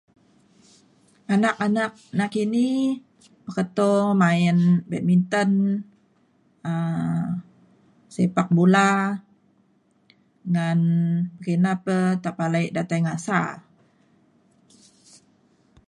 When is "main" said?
4.21-4.57